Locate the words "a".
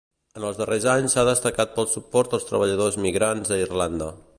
3.59-3.63